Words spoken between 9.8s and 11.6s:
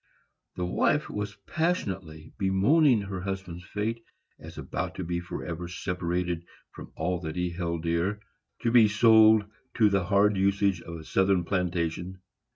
the hard usage of a Southern